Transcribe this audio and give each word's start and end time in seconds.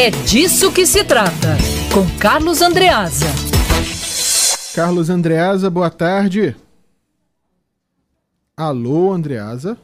É 0.00 0.10
disso 0.10 0.72
que 0.72 0.86
se 0.86 1.02
trata, 1.02 1.56
com 1.92 2.06
Carlos 2.20 2.62
Andreasa. 2.62 3.26
Carlos 4.72 5.10
Andreasa, 5.10 5.68
boa 5.68 5.90
tarde. 5.90 6.54
Alô, 8.56 9.10
Andreasa. 9.12 9.76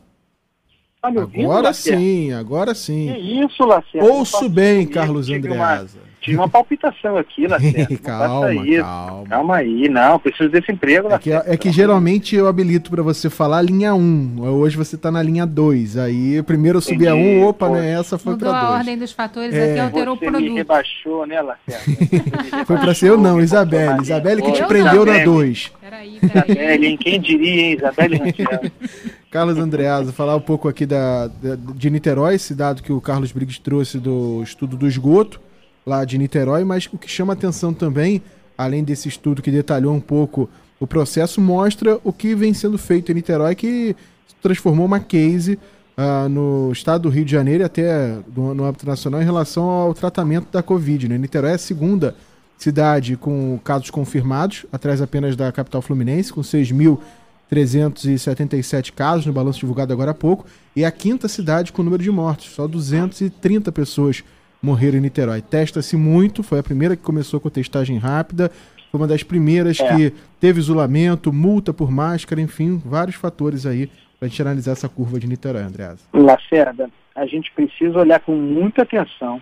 Tá 1.02 1.08
ouvindo, 1.08 1.46
Agora 1.50 1.62
Lacerda? 1.66 1.98
sim, 1.98 2.32
agora 2.32 2.74
sim. 2.76 3.12
Que 3.12 3.44
isso, 3.44 3.64
Lacerda? 3.64 4.06
Ouço 4.06 4.48
bem, 4.48 4.86
Carlos 4.86 5.28
Andreasa. 5.28 5.98
Uma, 5.98 6.13
tive 6.24 6.36
uma 6.36 6.48
palpitação 6.48 7.16
aqui, 7.16 7.46
Lacerda. 7.46 7.86
Não 7.90 7.96
calma, 7.98 8.54
calma. 8.82 9.26
Calma 9.28 9.56
aí, 9.56 9.88
não, 9.88 10.18
preciso 10.18 10.48
desse 10.50 10.72
emprego, 10.72 11.08
É 11.12 11.18
que, 11.18 11.30
Lacerda. 11.30 11.54
é 11.54 11.56
que 11.56 11.70
geralmente 11.70 12.34
eu 12.34 12.46
habilito 12.48 12.90
pra 12.90 13.02
você 13.02 13.28
falar 13.30 13.58
a 13.58 13.62
linha 13.62 13.94
1. 13.94 14.36
Hoje 14.40 14.76
você 14.76 14.96
tá 14.96 15.10
na 15.10 15.22
linha 15.22 15.46
2. 15.46 15.96
Aí 15.96 16.42
primeiro 16.42 16.78
eu 16.78 16.82
subi 16.82 17.06
a 17.06 17.12
Entendi, 17.14 17.38
1, 17.40 17.46
opa, 17.46 17.66
pô. 17.68 17.74
né? 17.74 17.92
Essa 17.92 18.16
foi 18.18 18.32
Mudou 18.32 18.48
pra 18.50 18.58
a 18.58 18.64
2. 18.66 18.78
ordem 18.78 18.98
dos 18.98 19.12
fatores 19.12 19.54
É. 19.54 19.72
aqui, 19.72 19.80
alterou 19.80 20.14
o 20.14 20.18
Você 20.18 20.24
me 20.26 20.30
produto. 20.32 20.54
rebaixou, 20.54 21.26
né, 21.26 21.40
Lacerda? 21.40 21.84
Você 21.84 22.64
Foi 22.66 22.78
pra 22.78 22.94
ser 22.94 23.08
eu 23.10 23.18
não, 23.18 23.40
Isabelle. 23.40 23.96
na 23.96 24.02
Isabelle 24.02 24.42
que 24.42 24.52
te 24.52 24.62
Eu 24.62 24.68
prendeu 24.68 25.04
na 25.04 25.12
Isabelle, 25.12 25.24
2. 25.24 25.72
Peraí, 25.80 26.18
Isabelle, 26.22 26.86
hein? 26.86 26.96
Quem 26.96 27.20
diria, 27.20 27.60
hein, 27.62 27.76
Isabelle 27.76 28.16
Rangel? 28.16 28.70
Carlos 29.30 29.58
Andreasa, 29.58 30.12
falar 30.12 30.36
um 30.36 30.40
pouco 30.40 30.68
aqui 30.68 30.86
da, 30.86 31.26
da- 31.26 31.56
de 31.74 31.90
Niterói, 31.90 32.36
esse 32.36 32.54
dado 32.54 32.82
que 32.82 32.92
o 32.92 33.00
Carlos 33.00 33.32
Briggs 33.32 33.60
trouxe 33.60 33.98
do 33.98 34.40
estudo 34.44 34.76
do 34.76 34.86
esgoto, 34.86 35.40
lá 35.86 36.04
de 36.04 36.18
Niterói, 36.18 36.64
mas 36.64 36.88
o 36.92 36.98
que 36.98 37.08
chama 37.08 37.32
atenção 37.32 37.72
também, 37.72 38.22
além 38.56 38.82
desse 38.82 39.08
estudo 39.08 39.42
que 39.42 39.50
detalhou 39.50 39.94
um 39.94 40.00
pouco 40.00 40.48
o 40.80 40.86
processo, 40.86 41.40
mostra 41.40 41.98
o 42.02 42.12
que 42.12 42.34
vem 42.34 42.54
sendo 42.54 42.78
feito 42.78 43.10
em 43.10 43.16
Niterói, 43.16 43.54
que 43.54 43.94
transformou 44.42 44.86
uma 44.86 45.00
case 45.00 45.58
ah, 45.96 46.28
no 46.28 46.70
estado 46.72 47.02
do 47.02 47.08
Rio 47.08 47.24
de 47.24 47.32
Janeiro 47.32 47.62
e 47.62 47.66
até 47.66 48.18
no, 48.34 48.54
no 48.54 48.64
âmbito 48.64 48.86
nacional 48.86 49.22
em 49.22 49.24
relação 49.24 49.64
ao 49.64 49.94
tratamento 49.94 50.48
da 50.50 50.62
Covid. 50.62 51.08
Né? 51.08 51.18
Niterói 51.18 51.52
é 51.52 51.54
a 51.54 51.58
segunda 51.58 52.16
cidade 52.58 53.16
com 53.16 53.58
casos 53.62 53.90
confirmados, 53.90 54.66
atrás 54.72 55.00
apenas 55.00 55.36
da 55.36 55.52
capital 55.52 55.80
fluminense, 55.82 56.32
com 56.32 56.40
6.377 56.40 58.92
casos 58.92 59.26
no 59.26 59.32
balanço 59.32 59.60
divulgado 59.60 59.92
agora 59.92 60.10
há 60.12 60.14
pouco, 60.14 60.46
e 60.74 60.84
a 60.84 60.90
quinta 60.90 61.28
cidade 61.28 61.72
com 61.72 61.82
número 61.82 62.02
de 62.02 62.10
mortes, 62.10 62.54
só 62.54 62.66
230 62.66 63.70
pessoas 63.70 64.24
morreram 64.64 64.98
em 64.98 65.02
Niterói. 65.02 65.42
Testa-se 65.42 65.96
muito, 65.96 66.42
foi 66.42 66.58
a 66.58 66.62
primeira 66.62 66.96
que 66.96 67.02
começou 67.02 67.38
com 67.38 67.50
testagem 67.50 67.98
rápida, 67.98 68.50
foi 68.90 69.00
uma 69.00 69.06
das 69.06 69.22
primeiras 69.22 69.78
É. 69.78 69.88
que 69.88 70.14
teve 70.40 70.58
isolamento, 70.58 71.32
multa 71.32 71.72
por 71.72 71.90
máscara, 71.90 72.40
enfim, 72.40 72.80
vários 72.84 73.16
fatores 73.16 73.66
aí 73.66 73.88
para 74.18 74.26
a 74.26 74.28
gente 74.28 74.40
analisar 74.40 74.72
essa 74.72 74.88
curva 74.88 75.20
de 75.20 75.26
Niterói, 75.26 75.62
Andreas. 75.62 76.08
Lacerda, 76.12 76.88
a 77.14 77.26
gente 77.26 77.52
precisa 77.52 77.98
olhar 77.98 78.20
com 78.20 78.34
muita 78.34 78.82
atenção 78.82 79.40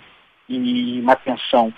e 0.48 1.00
uma 1.00 1.12
atenção 1.12 1.72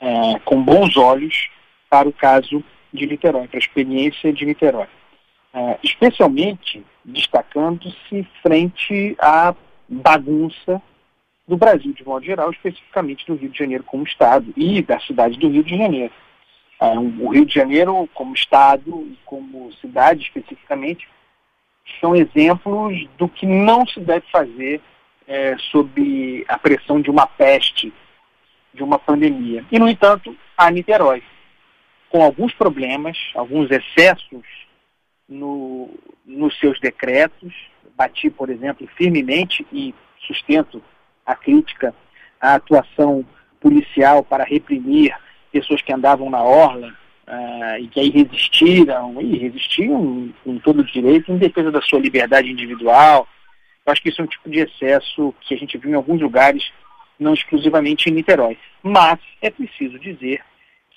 é, 0.00 0.38
com 0.44 0.62
bons 0.62 0.96
olhos 0.96 1.48
para 1.88 2.06
o 2.08 2.12
caso 2.12 2.62
de 2.92 3.06
Niterói, 3.06 3.48
para 3.48 3.58
a 3.58 3.60
experiência 3.60 4.32
de 4.32 4.44
Niterói. 4.44 4.86
É, 5.54 5.78
especialmente 5.82 6.84
destacando-se 7.04 8.26
frente 8.42 9.16
à 9.18 9.54
bagunça 9.88 10.82
do 11.46 11.56
Brasil 11.56 11.92
de 11.92 12.04
modo 12.04 12.24
geral, 12.24 12.50
especificamente 12.50 13.26
do 13.26 13.34
Rio 13.34 13.50
de 13.50 13.58
Janeiro 13.58 13.84
como 13.84 14.04
Estado 14.04 14.52
e 14.56 14.82
da 14.82 14.98
cidade 15.00 15.38
do 15.38 15.48
Rio 15.48 15.62
de 15.62 15.76
Janeiro. 15.76 16.12
É, 16.80 16.98
o 16.98 17.28
Rio 17.28 17.46
de 17.46 17.54
Janeiro 17.54 18.08
como 18.12 18.34
Estado 18.34 19.06
e 19.10 19.18
como 19.24 19.72
cidade 19.74 20.22
especificamente 20.22 21.08
são 22.00 22.14
exemplos 22.14 23.06
do 23.16 23.28
que 23.28 23.46
não 23.46 23.86
se 23.86 24.00
deve 24.00 24.26
fazer 24.30 24.80
é, 25.26 25.56
sob 25.70 26.44
a 26.48 26.58
pressão 26.58 27.00
de 27.00 27.10
uma 27.10 27.26
peste, 27.26 27.92
de 28.74 28.82
uma 28.82 28.98
pandemia. 28.98 29.64
E, 29.70 29.78
no 29.78 29.88
entanto, 29.88 30.36
a 30.56 30.70
Niterói, 30.70 31.22
com 32.10 32.22
alguns 32.22 32.52
problemas, 32.54 33.16
alguns 33.34 33.70
excessos 33.70 34.44
no, 35.28 35.90
nos 36.24 36.58
seus 36.58 36.78
decretos, 36.80 37.54
bati, 37.96 38.30
por 38.30 38.50
exemplo, 38.50 38.86
firmemente 38.96 39.66
e 39.72 39.94
sustento 40.26 40.82
a 41.26 41.34
crítica 41.34 41.94
à 42.40 42.54
atuação 42.54 43.24
policial 43.60 44.22
para 44.22 44.44
reprimir 44.44 45.14
pessoas 45.50 45.82
que 45.82 45.92
andavam 45.92 46.30
na 46.30 46.42
orla 46.42 46.94
ah, 47.26 47.80
e 47.80 47.88
que 47.88 47.98
aí 47.98 48.10
resistiram, 48.10 49.20
e 49.20 49.36
resistiam 49.36 50.32
com 50.44 50.58
todo 50.58 50.80
o 50.80 50.84
direito 50.84 51.32
em 51.32 51.38
defesa 51.38 51.70
da 51.72 51.82
sua 51.82 51.98
liberdade 51.98 52.50
individual. 52.50 53.26
Eu 53.84 53.92
acho 53.92 54.02
que 54.02 54.08
isso 54.08 54.20
é 54.20 54.24
um 54.24 54.28
tipo 54.28 54.48
de 54.48 54.60
excesso 54.60 55.34
que 55.40 55.54
a 55.54 55.56
gente 55.58 55.76
viu 55.78 55.90
em 55.90 55.94
alguns 55.94 56.20
lugares, 56.20 56.70
não 57.18 57.34
exclusivamente 57.34 58.08
em 58.08 58.12
Niterói. 58.12 58.58
Mas 58.82 59.18
é 59.40 59.50
preciso 59.50 59.98
dizer 59.98 60.40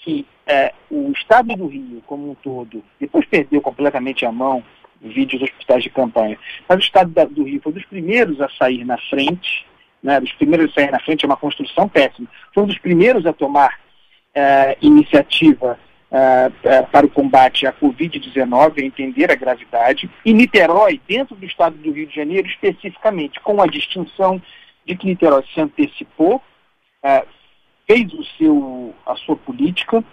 que 0.03 0.25
eh, 0.45 0.73
o 0.89 1.11
estado 1.11 1.55
do 1.55 1.67
Rio, 1.67 2.01
como 2.05 2.31
um 2.31 2.35
todo, 2.35 2.83
depois 2.99 3.25
perdeu 3.25 3.61
completamente 3.61 4.25
a 4.25 4.31
mão, 4.31 4.63
vídeos 5.01 5.41
dos 5.41 5.49
hospitais 5.49 5.83
de 5.83 5.89
campanha, 5.89 6.37
mas 6.67 6.77
o 6.79 6.81
estado 6.81 7.09
da- 7.11 7.25
do 7.25 7.43
Rio 7.43 7.61
foi 7.61 7.71
dos 7.71 7.85
primeiros 7.85 8.41
a 8.41 8.49
sair 8.49 8.83
na 8.85 8.97
frente, 8.97 9.65
né, 10.01 10.19
dos 10.19 10.31
primeiros 10.33 10.71
a 10.71 10.73
sair 10.75 10.91
na 10.91 10.99
frente 10.99 11.25
é 11.25 11.27
uma 11.27 11.37
construção 11.37 11.87
péssima, 11.87 12.27
foi 12.53 12.63
um 12.63 12.67
dos 12.67 12.79
primeiros 12.79 13.25
a 13.25 13.33
tomar 13.33 13.77
eh, 14.33 14.77
iniciativa 14.81 15.79
eh, 16.11 16.51
eh, 16.63 16.81
para 16.83 17.05
o 17.05 17.09
combate 17.09 17.65
à 17.65 17.73
Covid-19, 17.73 18.77
a 18.77 18.85
entender 18.85 19.31
a 19.31 19.35
gravidade, 19.35 20.09
e 20.23 20.31
Niterói, 20.31 21.01
dentro 21.07 21.35
do 21.35 21.45
estado 21.45 21.75
do 21.77 21.91
Rio 21.91 22.07
de 22.07 22.15
Janeiro, 22.15 22.47
especificamente, 22.47 23.39
com 23.39 23.61
a 23.61 23.67
distinção 23.67 24.41
de 24.85 24.95
que 24.95 25.07
Niterói 25.07 25.43
se 25.53 25.59
antecipou, 25.59 26.41
fez 27.87 28.13
o 28.13 28.23
seu, 28.37 28.95
a 29.05 29.15
sua 29.15 29.35
política, 29.35 30.03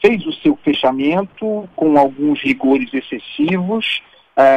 fez 0.00 0.26
o 0.26 0.32
seu 0.34 0.56
fechamento 0.62 1.68
com 1.74 1.98
alguns 1.98 2.40
rigores 2.42 2.92
excessivos, 2.92 4.02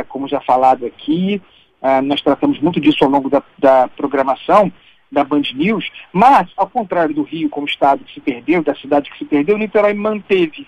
como 0.09 0.27
já 0.27 0.41
falado 0.41 0.85
aqui, 0.85 1.41
eh, 1.81 2.01
nós 2.01 2.21
tratamos 2.21 2.59
muito 2.59 2.79
disso 2.79 3.03
ao 3.03 3.09
longo 3.09 3.29
da, 3.29 3.43
da 3.57 3.87
programação 3.89 4.71
da 5.11 5.23
Band 5.23 5.43
News, 5.53 5.89
mas, 6.11 6.49
ao 6.57 6.69
contrário 6.69 7.15
do 7.15 7.23
Rio 7.23 7.49
como 7.49 7.67
estado 7.67 8.03
que 8.03 8.13
se 8.13 8.19
perdeu, 8.19 8.63
da 8.63 8.75
cidade 8.75 9.09
que 9.09 9.17
se 9.17 9.25
perdeu, 9.25 9.57
Niterói 9.57 9.93
manteve 9.93 10.67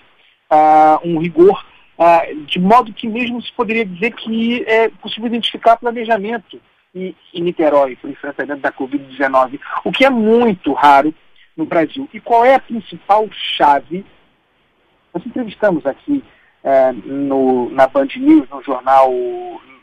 ah, 0.50 1.00
um 1.04 1.20
rigor, 1.20 1.66
ah, 1.98 2.24
de 2.46 2.60
modo 2.60 2.94
que 2.94 3.08
mesmo 3.08 3.42
se 3.42 3.52
poderia 3.52 3.86
dizer 3.86 4.12
que 4.14 4.64
é 4.64 4.90
possível 4.90 5.28
identificar 5.28 5.78
planejamento 5.78 6.60
em, 6.96 7.16
em 7.34 7.42
Niterói 7.42 7.96
para 7.96 8.08
o 8.08 8.12
enfrentamento 8.12 8.62
da 8.62 8.72
Covid-19, 8.72 9.60
o 9.84 9.92
que 9.92 10.06
é 10.06 10.10
muito 10.10 10.74
raro 10.74 11.14
no 11.56 11.66
Brasil. 11.66 12.08
E 12.14 12.20
qual 12.20 12.46
é 12.46 12.56
a 12.56 12.60
principal 12.60 13.28
chave? 13.32 14.06
Nós 15.14 15.26
entrevistamos 15.26 15.86
aqui 15.86 16.24
eh, 16.64 16.92
no, 16.94 17.70
na 17.72 17.88
Band 17.88 18.08
News, 18.16 18.50
no 18.50 18.64
jornal, 18.64 19.12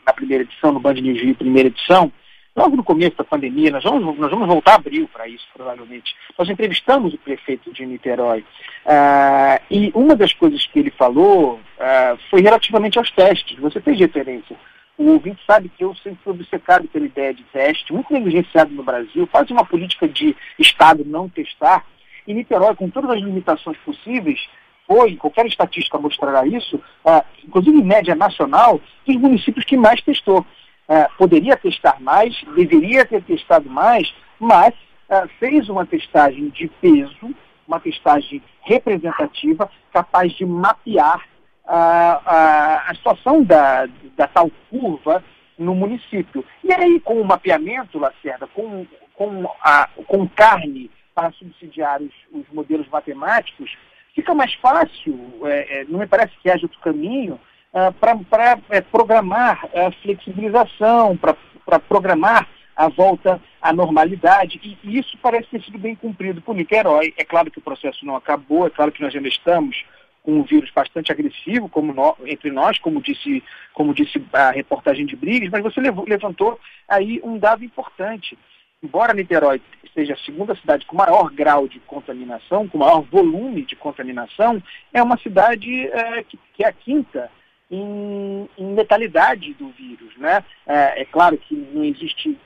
na 0.07 0.13
primeira 0.13 0.43
edição, 0.43 0.71
no 0.71 0.79
Band 0.79 0.93
News 0.93 1.21
Rio, 1.21 1.35
primeira 1.35 1.67
edição, 1.67 2.11
logo 2.55 2.77
no 2.77 2.83
começo 2.83 3.17
da 3.17 3.25
pandemia, 3.25 3.69
nós 3.69 3.83
vamos, 3.83 4.17
nós 4.17 4.31
vamos 4.31 4.47
voltar 4.47 4.71
a 4.71 4.75
abril 4.75 5.07
para 5.11 5.27
isso, 5.27 5.45
provavelmente. 5.53 6.15
Nós 6.39 6.49
entrevistamos 6.49 7.13
o 7.13 7.17
prefeito 7.17 7.71
de 7.73 7.85
Niterói 7.85 8.43
ah, 8.85 9.61
e 9.69 9.91
uma 9.93 10.15
das 10.15 10.31
coisas 10.31 10.65
que 10.65 10.79
ele 10.79 10.89
falou 10.91 11.59
ah, 11.77 12.17
foi 12.29 12.41
relativamente 12.41 12.97
aos 12.97 13.11
testes. 13.11 13.59
Você 13.59 13.81
fez 13.81 13.99
referência. 13.99 14.55
O 14.97 15.11
ouvinte 15.11 15.41
sabe 15.45 15.69
que 15.69 15.83
eu 15.83 15.93
sempre 15.95 16.19
fui 16.23 16.33
obcecado 16.33 16.87
pela 16.87 17.05
ideia 17.05 17.33
de 17.33 17.43
teste, 17.43 17.93
muito 17.93 18.11
negligenciado 18.11 18.73
no 18.73 18.81
Brasil, 18.81 19.27
faz 19.31 19.51
uma 19.51 19.63
política 19.63 20.07
de 20.07 20.35
Estado 20.57 21.05
não 21.05 21.29
testar, 21.29 21.85
e 22.25 22.33
Niterói, 22.33 22.75
com 22.75 22.89
todas 22.89 23.11
as 23.11 23.19
limitações 23.19 23.77
possíveis, 23.85 24.49
foi, 24.87 25.17
qualquer 25.17 25.45
estatística 25.45 25.97
mostrará 25.97 26.47
isso, 26.47 26.81
ah, 27.05 27.23
inclusive 27.45 27.77
em 27.77 27.83
média 27.83 28.15
nacional, 28.15 28.79
dos 29.05 29.15
municípios 29.17 29.65
que 29.65 29.75
mais 29.75 30.01
testou. 30.01 30.45
Ah, 30.87 31.09
poderia 31.17 31.57
testar 31.57 31.99
mais, 31.99 32.41
deveria 32.55 33.05
ter 33.05 33.21
testado 33.23 33.69
mais, 33.69 34.11
mas 34.39 34.73
ah, 35.09 35.27
fez 35.39 35.67
uma 35.67 35.85
testagem 35.85 36.49
de 36.49 36.67
peso, 36.81 37.35
uma 37.67 37.79
testagem 37.79 38.41
representativa, 38.61 39.69
capaz 39.91 40.31
de 40.31 40.45
mapear 40.45 41.25
a, 41.65 42.21
a, 42.25 42.91
a 42.91 42.95
situação 42.95 43.43
da, 43.43 43.87
da 44.15 44.27
tal 44.27 44.49
curva 44.69 45.21
no 45.57 45.75
município. 45.75 46.45
E 46.63 46.71
aí, 46.71 46.99
com 47.01 47.19
o 47.19 47.25
mapeamento, 47.25 47.99
Lacerda, 47.99 48.47
com, 48.47 48.85
com, 49.13 49.49
a, 49.61 49.89
com 50.07 50.27
carne 50.29 50.89
para 51.13 51.31
subsidiar 51.31 52.01
os, 52.01 52.13
os 52.31 52.45
modelos 52.53 52.87
matemáticos, 52.89 53.75
fica 54.17 54.33
mais 54.33 54.51
fácil, 54.55 55.15
é, 55.43 55.81
é, 55.81 55.85
não 55.87 55.99
me 55.99 56.07
parece 56.07 56.33
que 56.41 56.49
haja 56.49 56.65
outro 56.65 56.79
caminho, 56.79 57.39
ah, 57.71 57.91
para 57.91 58.57
é, 58.71 58.81
programar 58.81 59.63
a 59.75 59.91
flexibilização, 60.01 61.15
para 61.15 61.79
programar 61.79 62.47
a 62.75 62.87
volta 62.87 63.39
à 63.61 63.71
normalidade, 63.71 64.59
e, 64.63 64.75
e 64.83 64.97
isso 64.97 65.15
parece 65.21 65.49
ter 65.49 65.61
sido 65.61 65.77
bem 65.77 65.93
cumprido 65.93 66.41
por 66.41 66.55
Niterói. 66.55 67.13
É 67.15 67.23
claro 67.23 67.51
que 67.51 67.59
o 67.59 67.61
processo 67.61 68.03
não 68.03 68.15
acabou, 68.15 68.65
é 68.65 68.71
claro 68.71 68.91
que 68.91 69.03
nós 69.03 69.15
ainda 69.15 69.27
estamos 69.27 69.85
com 70.23 70.39
um 70.39 70.43
vírus 70.43 70.71
bastante 70.71 71.11
agressivo 71.11 71.69
como 71.69 71.93
nó- 71.93 72.15
entre 72.25 72.49
nós, 72.51 72.79
como 72.79 72.99
disse, 72.99 73.43
como 73.71 73.93
disse 73.93 74.19
a 74.33 74.49
reportagem 74.49 75.05
de 75.05 75.15
Briggs, 75.15 75.51
mas 75.51 75.61
você 75.61 75.79
levantou 75.79 76.59
aí 76.89 77.21
um 77.23 77.37
dado 77.37 77.63
importante. 77.63 78.35
Embora 78.83 79.13
Niterói 79.13 79.61
seja 79.93 80.13
a 80.13 80.17
segunda 80.17 80.55
cidade 80.55 80.85
com 80.85 80.95
maior 80.95 81.31
grau 81.31 81.67
de 81.67 81.79
contaminação, 81.79 82.67
com 82.67 82.77
maior 82.77 83.01
volume 83.01 83.63
de 83.63 83.75
contaminação, 83.75 84.61
é 84.93 85.01
uma 85.01 85.17
cidade 85.17 85.87
é, 85.87 86.23
que, 86.23 86.39
que, 86.53 86.63
é 86.63 86.67
a 86.67 86.71
quinta 86.71 87.31
em, 87.71 88.47
em 88.57 88.75
letalidade 88.75 89.53
do 89.55 89.69
vírus. 89.69 90.15
Né? 90.17 90.43
É, 90.67 91.01
é, 91.01 91.05
claro 91.05 91.35
que 91.37 91.55
não 91.55 91.83
existe 91.83 92.37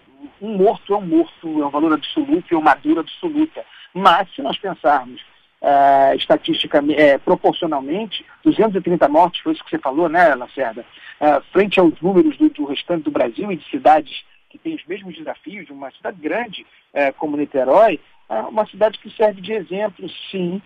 um 0.41 0.55
morto 0.55 0.93
é 0.93 0.97
um 0.97 1.05
morto, 1.05 1.61
é 1.61 1.65
um 1.65 1.69
valor 1.69 1.93
absoluto, 1.93 2.53
é 2.53 2.57
uma 2.57 2.75
dor 2.75 2.99
absoluta. 2.99 3.65
Mas 3.93 4.33
se 4.33 4.41
nós 4.41 4.57
pensarmos 4.57 5.21
é, 5.61 6.15
estatisticamente, 6.15 6.99
é, 6.99 7.17
proporcionalmente, 7.17 8.25
230 8.43 9.07
mortes, 9.09 9.41
foi 9.41 9.53
isso 9.53 9.63
que 9.63 9.69
você 9.69 9.77
falou, 9.77 10.07
né, 10.07 10.33
Lacerda? 10.35 10.85
É, 11.19 11.39
frente 11.51 11.79
aos 11.79 11.99
números 12.01 12.37
do, 12.37 12.49
do 12.49 12.65
restante 12.65 13.03
do 13.03 13.11
Brasil 13.11 13.51
e 13.51 13.57
de 13.57 13.69
cidades 13.69 14.23
que 14.51 14.57
têm 14.57 14.75
os 14.75 14.85
mesmos 14.85 15.15
desafios, 15.15 15.65
de 15.65 15.71
uma 15.71 15.89
cidade 15.91 16.19
grande 16.21 16.65
é, 16.93 17.11
como 17.11 17.37
Niterói, 17.37 17.99
é 18.29 18.41
uma 18.41 18.65
cidade 18.67 18.99
que 18.99 19.09
serve 19.15 19.41
de 19.41 19.53
exemplo, 19.53 20.07
sim, 20.29 20.61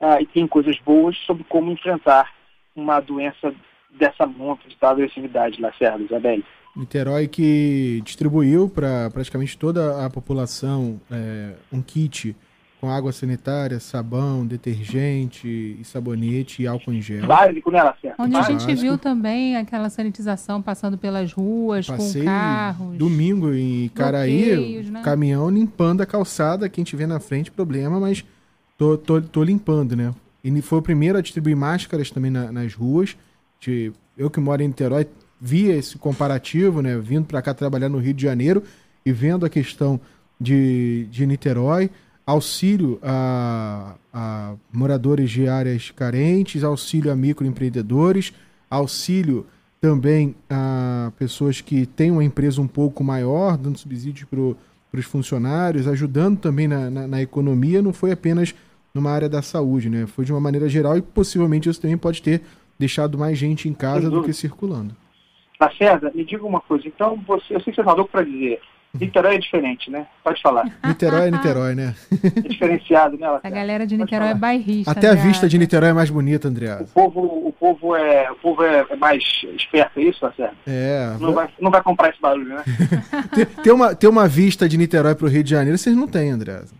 é, 0.00 0.22
e 0.22 0.26
tem 0.26 0.46
coisas 0.46 0.78
boas 0.80 1.16
sobre 1.18 1.44
como 1.44 1.70
enfrentar 1.70 2.32
uma 2.74 3.00
doença 3.00 3.54
dessa 3.90 4.26
monta 4.26 4.68
de 4.68 4.76
tal 4.76 4.92
agressividade, 4.92 5.60
Lacerda, 5.60 6.02
Isabel. 6.02 6.42
Niterói 6.76 7.26
que 7.26 8.00
distribuiu 8.04 8.68
para 8.68 9.10
praticamente 9.10 9.58
toda 9.58 10.04
a 10.04 10.10
população 10.10 11.00
é, 11.10 11.54
um 11.72 11.82
kit 11.82 12.36
com 12.80 12.90
água 12.90 13.10
sanitária, 13.12 13.80
sabão, 13.80 14.46
detergente 14.46 15.48
e 15.80 15.84
sabonete 15.84 16.62
e 16.62 16.66
álcool 16.66 16.92
em 16.92 17.02
gel. 17.02 17.26
Básico, 17.26 17.70
né, 17.70 17.82
Lacerda? 17.82 18.16
Onde 18.18 18.36
a 18.36 18.42
gente 18.42 18.74
viu 18.74 18.96
também 18.96 19.56
aquela 19.56 19.90
sanitização 19.90 20.62
passando 20.62 20.96
pelas 20.96 21.32
ruas, 21.32 21.86
Passei 21.86 22.22
com 22.22 22.28
carros. 22.28 22.96
Domingo 22.96 23.52
em 23.52 23.88
Caraí, 23.88 24.82
né? 24.90 25.02
caminhão 25.02 25.50
limpando 25.50 26.02
a 26.02 26.06
calçada. 26.06 26.68
Quem 26.68 26.84
tiver 26.84 27.06
na 27.06 27.18
frente, 27.18 27.50
problema, 27.50 27.98
mas 27.98 28.24
tô, 28.76 28.96
tô, 28.96 29.20
tô 29.20 29.42
limpando, 29.42 29.96
né? 29.96 30.14
E 30.42 30.62
foi 30.62 30.78
o 30.78 30.82
primeiro 30.82 31.18
a 31.18 31.20
distribuir 31.20 31.56
máscaras 31.56 32.10
também 32.10 32.30
na, 32.30 32.52
nas 32.52 32.74
ruas. 32.74 33.16
De, 33.60 33.92
eu 34.16 34.30
que 34.30 34.38
moro 34.38 34.62
em 34.62 34.68
Niterói, 34.68 35.08
via 35.40 35.74
esse 35.74 35.98
comparativo, 35.98 36.80
né? 36.80 36.96
Vindo 36.96 37.26
para 37.26 37.42
cá 37.42 37.52
trabalhar 37.52 37.88
no 37.88 37.98
Rio 37.98 38.14
de 38.14 38.22
Janeiro 38.22 38.62
e 39.04 39.10
vendo 39.10 39.44
a 39.44 39.50
questão 39.50 40.00
de, 40.40 41.08
de 41.10 41.26
Niterói 41.26 41.90
auxílio 42.28 42.98
a, 43.02 43.94
a 44.12 44.54
moradores 44.70 45.30
de 45.30 45.48
áreas 45.48 45.90
carentes, 45.90 46.62
auxílio 46.62 47.10
a 47.10 47.16
microempreendedores, 47.16 48.34
auxílio 48.70 49.46
também 49.80 50.34
a 50.50 51.10
pessoas 51.18 51.62
que 51.62 51.86
têm 51.86 52.10
uma 52.10 52.22
empresa 52.22 52.60
um 52.60 52.66
pouco 52.66 53.02
maior, 53.02 53.56
dando 53.56 53.78
subsídios 53.78 54.28
para 54.28 55.00
os 55.00 55.06
funcionários, 55.06 55.88
ajudando 55.88 56.38
também 56.38 56.68
na, 56.68 56.90
na, 56.90 57.08
na, 57.08 57.22
economia, 57.22 57.80
não 57.80 57.94
foi 57.94 58.12
apenas 58.12 58.54
numa 58.92 59.10
área 59.10 59.28
da 59.28 59.40
saúde, 59.40 59.88
né? 59.88 60.06
Foi 60.06 60.26
de 60.26 60.32
uma 60.32 60.40
maneira 60.40 60.68
geral 60.68 60.98
e 60.98 61.02
possivelmente 61.02 61.70
isso 61.70 61.80
também 61.80 61.96
pode 61.96 62.20
ter 62.20 62.42
deixado 62.78 63.16
mais 63.16 63.38
gente 63.38 63.70
em 63.70 63.72
casa 63.72 64.10
do 64.10 64.22
que 64.22 64.34
circulando. 64.34 64.94
Lacerda, 65.58 66.12
me 66.14 66.26
diga 66.26 66.44
uma 66.44 66.60
coisa, 66.60 66.86
então 66.86 67.16
você, 67.26 67.54
eu 67.54 67.60
sei 67.60 67.72
que 67.72 67.76
você 67.76 67.84
falou 67.84 68.06
para 68.06 68.22
dizer, 68.22 68.60
Niterói 68.94 69.36
é 69.36 69.38
diferente, 69.38 69.90
né? 69.90 70.06
Pode 70.24 70.40
falar. 70.40 70.64
Niterói 70.84 71.28
é 71.28 71.30
Niterói, 71.30 71.74
né? 71.74 71.94
É 72.12 72.40
diferenciado, 72.48 73.18
né? 73.18 73.26
A 73.42 73.50
galera 73.50 73.86
de 73.86 73.96
Niterói 73.96 74.28
é 74.28 74.34
bairrista. 74.34 74.90
Até 74.90 75.08
a 75.08 75.14
vista 75.14 75.48
de 75.48 75.58
Niterói 75.58 75.90
é 75.90 75.92
mais 75.92 76.10
bonita, 76.10 76.48
Andreas. 76.48 76.90
O 76.90 76.94
povo, 76.94 77.20
o 77.48 77.52
povo, 77.52 77.96
é, 77.96 78.30
o 78.30 78.36
povo 78.36 78.64
é, 78.64 78.86
é 78.88 78.96
mais 78.96 79.22
esperto, 79.54 80.00
é 80.00 80.02
isso, 80.02 80.32
certo? 80.36 80.56
É. 80.66 81.16
Não 81.20 81.32
vai, 81.32 81.48
não 81.60 81.70
vai 81.70 81.82
comprar 81.82 82.10
esse 82.10 82.20
barulho, 82.20 82.54
né? 82.54 82.64
ter, 83.34 83.46
ter, 83.46 83.72
uma, 83.72 83.94
ter 83.94 84.08
uma 84.08 84.26
vista 84.26 84.68
de 84.68 84.78
Niterói 84.78 85.14
para 85.14 85.26
o 85.26 85.30
Rio 85.30 85.44
de 85.44 85.50
Janeiro, 85.50 85.76
vocês 85.76 85.94
não 85.94 86.06
têm, 86.06 86.30
Andreas. 86.30 86.72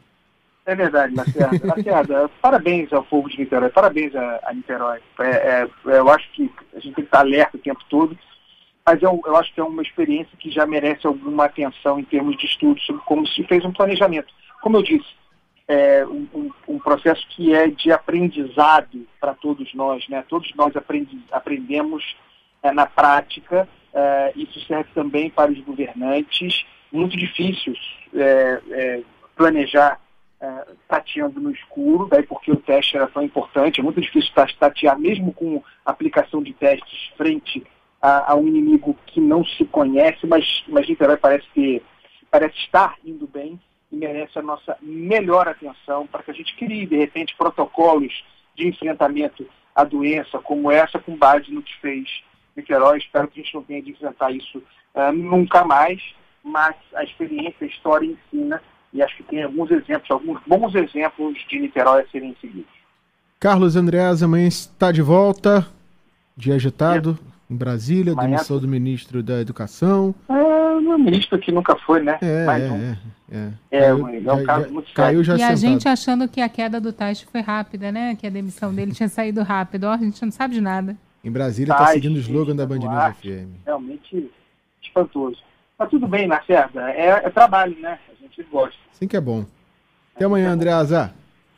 É 0.64 0.74
verdade, 0.74 1.14
Lacerda. 1.14 1.66
Lacerda, 1.66 2.30
parabéns 2.42 2.92
ao 2.92 3.02
povo 3.02 3.28
de 3.28 3.38
Niterói, 3.38 3.70
parabéns 3.70 4.14
a, 4.14 4.40
a 4.44 4.52
Niterói. 4.52 4.98
É, 5.20 5.24
é, 5.24 5.68
eu 5.84 6.10
acho 6.10 6.30
que 6.32 6.50
a 6.74 6.80
gente 6.80 6.94
tem 6.94 7.04
que 7.04 7.08
estar 7.08 7.20
alerta 7.20 7.56
o 7.56 7.60
tempo 7.60 7.80
todo 7.88 8.16
mas 8.88 9.02
eu, 9.02 9.20
eu 9.26 9.36
acho 9.36 9.52
que 9.52 9.60
é 9.60 9.62
uma 9.62 9.82
experiência 9.82 10.34
que 10.38 10.50
já 10.50 10.66
merece 10.66 11.06
alguma 11.06 11.44
atenção 11.44 12.00
em 12.00 12.04
termos 12.04 12.38
de 12.38 12.46
estudo 12.46 12.80
sobre 12.80 13.02
como 13.02 13.26
se 13.26 13.44
fez 13.44 13.62
um 13.62 13.70
planejamento. 13.70 14.32
Como 14.62 14.78
eu 14.78 14.82
disse, 14.82 15.10
é 15.68 16.06
um, 16.06 16.50
um 16.66 16.78
processo 16.78 17.22
que 17.28 17.54
é 17.54 17.68
de 17.68 17.92
aprendizado 17.92 19.06
para 19.20 19.34
todos 19.34 19.74
nós, 19.74 20.08
né? 20.08 20.24
Todos 20.26 20.50
nós 20.54 20.74
aprendi, 20.74 21.22
aprendemos 21.30 22.16
é, 22.62 22.72
na 22.72 22.86
prática, 22.86 23.68
é, 23.92 24.32
isso 24.34 24.58
serve 24.66 24.88
também 24.94 25.28
para 25.28 25.52
os 25.52 25.60
governantes. 25.60 26.64
Muito 26.90 27.14
difícil 27.14 27.74
é, 28.14 28.62
é 28.70 29.02
planejar 29.36 30.00
é, 30.40 30.66
tateando 30.88 31.38
no 31.40 31.50
escuro, 31.50 32.08
daí 32.10 32.22
porque 32.22 32.50
o 32.50 32.56
teste 32.56 32.96
era 32.96 33.06
tão 33.06 33.22
importante, 33.22 33.80
é 33.80 33.82
muito 33.82 34.00
difícil 34.00 34.32
tatear 34.58 34.98
mesmo 34.98 35.30
com 35.34 35.62
aplicação 35.84 36.42
de 36.42 36.54
testes 36.54 37.12
frente 37.18 37.62
a, 38.00 38.32
a, 38.32 38.36
um 38.36 38.46
inimigo 38.46 38.96
que 39.06 39.20
não 39.20 39.44
se 39.44 39.64
conhece, 39.64 40.26
mas, 40.26 40.64
mas 40.68 40.88
Niterói 40.88 41.16
parece, 41.16 41.46
que, 41.52 41.82
parece 42.30 42.56
estar 42.58 42.94
indo 43.04 43.26
bem 43.26 43.60
e 43.90 43.96
merece 43.96 44.38
a 44.38 44.42
nossa 44.42 44.76
melhor 44.80 45.48
atenção 45.48 46.06
para 46.06 46.22
que 46.22 46.30
a 46.30 46.34
gente 46.34 46.54
crie, 46.56 46.86
de 46.86 46.96
repente, 46.96 47.34
protocolos 47.36 48.12
de 48.54 48.68
enfrentamento 48.68 49.46
à 49.74 49.84
doença 49.84 50.38
como 50.38 50.70
essa, 50.70 50.98
com 50.98 51.16
base 51.16 51.50
no 51.50 51.62
que 51.62 51.74
fez 51.80 52.08
Niterói. 52.56 52.98
Espero 52.98 53.28
que 53.28 53.40
a 53.40 53.42
gente 53.42 53.54
não 53.54 53.62
tenha 53.62 53.82
de 53.82 53.90
enfrentar 53.90 54.30
isso 54.30 54.58
uh, 54.94 55.12
nunca 55.12 55.64
mais, 55.64 56.00
mas 56.42 56.76
a 56.94 57.02
experiência, 57.04 57.66
a 57.66 57.66
história 57.66 58.06
ensina 58.06 58.62
e 58.92 59.02
acho 59.02 59.16
que 59.16 59.22
tem 59.24 59.42
alguns 59.42 59.70
exemplos, 59.70 60.10
alguns 60.10 60.40
bons 60.46 60.74
exemplos 60.74 61.36
de 61.48 61.58
Niterói 61.58 62.02
a 62.02 62.08
serem 62.08 62.36
seguidos. 62.40 62.78
Carlos 63.38 63.76
Andreas, 63.76 64.22
amanhã 64.22 64.48
está 64.48 64.90
de 64.90 65.02
volta, 65.02 65.66
dia 66.36 66.54
agitado. 66.54 67.18
É 67.34 67.37
em 67.50 67.56
Brasília, 67.56 68.12
Amanhã... 68.12 68.30
demissão 68.30 68.58
do 68.58 68.68
ministro 68.68 69.22
da 69.22 69.40
Educação. 69.40 70.14
É, 70.28 70.32
o 70.32 70.98
ministro 70.98 71.38
que 71.38 71.50
nunca 71.50 71.76
foi, 71.76 72.02
né? 72.02 72.18
É, 72.20 72.44
Mais 72.44 72.62
é, 72.62 72.70
um. 72.70 72.76
é, 72.76 72.98
é. 73.30 73.52
É, 73.70 73.84
é 73.88 73.94
um 73.94 74.22
já, 74.22 74.44
caso 74.44 74.64
já, 74.64 74.70
muito 74.70 74.92
caiu 74.92 75.24
já 75.24 75.34
E 75.34 75.38
sentado. 75.38 75.52
a 75.52 75.56
gente 75.56 75.88
achando 75.88 76.28
que 76.28 76.40
a 76.40 76.48
queda 76.48 76.80
do 76.80 76.92
teste 76.92 77.26
foi 77.26 77.40
rápida, 77.40 77.90
né? 77.90 78.16
Que 78.16 78.26
a 78.26 78.30
demissão 78.30 78.74
dele 78.74 78.92
tinha 78.92 79.08
saído 79.08 79.42
rápido. 79.42 79.84
Ó, 79.84 79.92
a 79.92 79.96
gente 79.96 80.22
não 80.22 80.30
sabe 80.30 80.54
de 80.54 80.60
nada. 80.60 80.96
Em 81.24 81.30
Brasília 81.30 81.72
está 81.72 81.86
seguindo 81.88 82.16
o 82.16 82.20
slogan 82.20 82.54
da 82.54 82.66
Band 82.66 82.78
News 82.78 83.16
FM. 83.16 83.64
Realmente 83.66 84.30
espantoso. 84.82 85.38
Mas 85.78 85.90
tudo 85.90 86.06
bem, 86.06 86.26
Lacerda. 86.26 86.90
É, 86.90 87.08
é 87.08 87.30
trabalho, 87.30 87.76
né? 87.80 87.98
A 88.10 88.22
gente 88.22 88.42
gosta. 88.50 88.78
Sim 88.92 89.06
que 89.08 89.16
é 89.16 89.20
bom. 89.20 89.44
Até 90.14 90.24
amanhã, 90.24 90.50
Andreasa. 90.50 91.14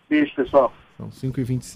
Beijo, 0.09 0.35
pessoal. 0.35 0.73
São 0.97 1.09
5h26. 1.09 1.63